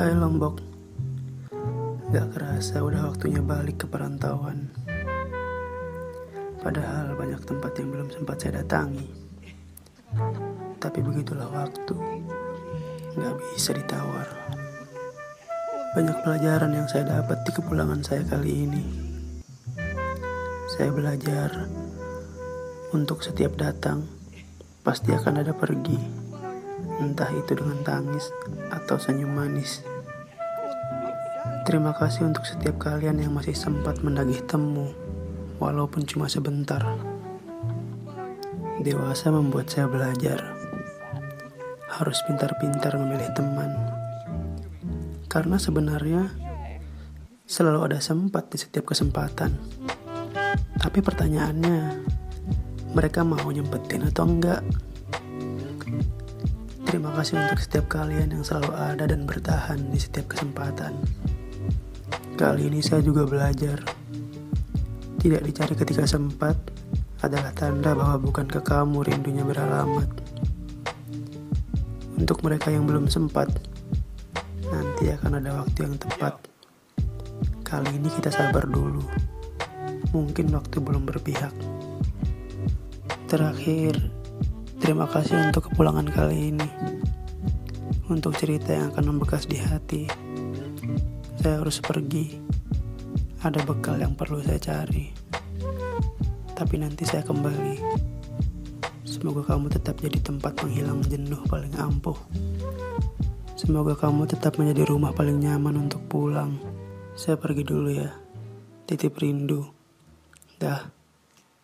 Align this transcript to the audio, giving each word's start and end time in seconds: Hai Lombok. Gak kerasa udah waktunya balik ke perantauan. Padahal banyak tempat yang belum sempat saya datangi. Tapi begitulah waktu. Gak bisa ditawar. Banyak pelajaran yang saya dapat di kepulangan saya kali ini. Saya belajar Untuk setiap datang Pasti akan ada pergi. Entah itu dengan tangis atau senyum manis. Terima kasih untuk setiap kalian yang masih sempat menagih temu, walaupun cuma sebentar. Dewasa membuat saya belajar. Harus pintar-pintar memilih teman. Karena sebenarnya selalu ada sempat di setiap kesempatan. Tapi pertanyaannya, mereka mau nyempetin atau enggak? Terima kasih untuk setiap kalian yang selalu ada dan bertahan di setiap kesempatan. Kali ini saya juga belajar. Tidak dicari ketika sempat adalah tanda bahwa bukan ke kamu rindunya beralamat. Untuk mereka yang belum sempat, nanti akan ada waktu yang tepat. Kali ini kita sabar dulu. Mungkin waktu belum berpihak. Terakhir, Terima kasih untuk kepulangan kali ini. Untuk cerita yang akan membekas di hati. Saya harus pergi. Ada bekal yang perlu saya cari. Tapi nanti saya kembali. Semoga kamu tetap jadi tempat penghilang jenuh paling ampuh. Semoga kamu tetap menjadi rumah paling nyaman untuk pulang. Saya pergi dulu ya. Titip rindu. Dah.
Hai 0.00 0.16
Lombok. 0.16 0.56
Gak 2.08 2.32
kerasa 2.32 2.80
udah 2.80 3.12
waktunya 3.12 3.44
balik 3.44 3.84
ke 3.84 3.86
perantauan. 3.86 4.72
Padahal 6.56 7.20
banyak 7.20 7.44
tempat 7.44 7.76
yang 7.76 7.92
belum 7.92 8.08
sempat 8.08 8.40
saya 8.40 8.64
datangi. 8.64 9.04
Tapi 10.80 11.04
begitulah 11.04 11.52
waktu. 11.52 11.92
Gak 13.12 13.34
bisa 13.52 13.76
ditawar. 13.76 14.24
Banyak 15.92 16.24
pelajaran 16.24 16.72
yang 16.72 16.88
saya 16.88 17.20
dapat 17.20 17.44
di 17.44 17.52
kepulangan 17.60 18.00
saya 18.00 18.24
kali 18.24 18.56
ini. 18.56 18.82
Saya 20.80 20.96
belajar 20.96 21.68
Untuk 22.96 23.20
setiap 23.20 23.52
datang 23.52 24.08
Pasti 24.80 25.12
akan 25.12 25.44
ada 25.44 25.52
pergi. 25.52 26.00
Entah 27.04 27.28
itu 27.36 27.52
dengan 27.52 27.84
tangis 27.84 28.32
atau 28.72 28.96
senyum 28.96 29.36
manis. 29.36 29.89
Terima 31.60 31.92
kasih 31.92 32.24
untuk 32.24 32.48
setiap 32.48 32.80
kalian 32.80 33.20
yang 33.20 33.36
masih 33.36 33.52
sempat 33.52 34.00
menagih 34.00 34.40
temu, 34.48 34.96
walaupun 35.60 36.08
cuma 36.08 36.24
sebentar. 36.24 36.80
Dewasa 38.80 39.28
membuat 39.28 39.68
saya 39.68 39.84
belajar. 39.84 40.56
Harus 41.92 42.16
pintar-pintar 42.24 42.96
memilih 42.96 43.28
teman. 43.36 43.76
Karena 45.28 45.60
sebenarnya 45.60 46.32
selalu 47.44 47.92
ada 47.92 48.00
sempat 48.00 48.48
di 48.48 48.56
setiap 48.56 48.88
kesempatan. 48.88 49.52
Tapi 50.80 50.98
pertanyaannya, 51.04 51.80
mereka 52.96 53.20
mau 53.20 53.52
nyempetin 53.52 54.08
atau 54.08 54.24
enggak? 54.24 54.64
Terima 56.88 57.12
kasih 57.14 57.36
untuk 57.36 57.60
setiap 57.60 57.86
kalian 57.86 58.32
yang 58.32 58.42
selalu 58.42 58.72
ada 58.74 59.04
dan 59.04 59.28
bertahan 59.28 59.92
di 59.92 60.00
setiap 60.00 60.32
kesempatan. 60.32 60.96
Kali 62.40 62.72
ini 62.72 62.80
saya 62.80 63.04
juga 63.04 63.28
belajar. 63.28 63.84
Tidak 65.20 65.44
dicari 65.44 65.76
ketika 65.76 66.08
sempat 66.08 66.56
adalah 67.20 67.52
tanda 67.52 67.92
bahwa 67.92 68.16
bukan 68.16 68.48
ke 68.48 68.64
kamu 68.64 69.04
rindunya 69.04 69.44
beralamat. 69.44 70.08
Untuk 72.16 72.40
mereka 72.40 72.72
yang 72.72 72.88
belum 72.88 73.12
sempat, 73.12 73.52
nanti 74.72 75.12
akan 75.12 75.36
ada 75.36 75.60
waktu 75.60 75.84
yang 75.84 76.00
tepat. 76.00 76.40
Kali 77.60 77.92
ini 78.00 78.08
kita 78.08 78.32
sabar 78.32 78.64
dulu. 78.64 79.04
Mungkin 80.16 80.48
waktu 80.56 80.80
belum 80.80 81.04
berpihak. 81.04 81.52
Terakhir, 83.28 84.00
Terima 84.80 85.04
kasih 85.04 85.52
untuk 85.52 85.68
kepulangan 85.68 86.08
kali 86.08 86.56
ini. 86.56 86.68
Untuk 88.08 88.32
cerita 88.32 88.72
yang 88.72 88.96
akan 88.96 89.12
membekas 89.12 89.44
di 89.44 89.60
hati. 89.60 90.29
Saya 91.40 91.56
harus 91.64 91.80
pergi. 91.80 92.36
Ada 93.40 93.64
bekal 93.64 93.96
yang 93.96 94.12
perlu 94.12 94.44
saya 94.44 94.60
cari. 94.60 95.08
Tapi 96.52 96.74
nanti 96.76 97.08
saya 97.08 97.24
kembali. 97.24 97.80
Semoga 99.08 99.48
kamu 99.48 99.72
tetap 99.72 99.96
jadi 100.04 100.20
tempat 100.20 100.60
penghilang 100.60 101.00
jenuh 101.08 101.40
paling 101.48 101.72
ampuh. 101.80 102.20
Semoga 103.56 103.96
kamu 103.96 104.28
tetap 104.28 104.60
menjadi 104.60 104.84
rumah 104.92 105.16
paling 105.16 105.40
nyaman 105.40 105.88
untuk 105.88 106.04
pulang. 106.12 106.60
Saya 107.16 107.40
pergi 107.40 107.64
dulu 107.64 107.88
ya. 107.88 108.12
Titip 108.84 109.16
rindu. 109.16 109.64
Dah. 110.60 110.99